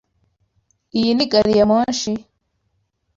[0.97, 2.11] Iyi ni gariyamoshi?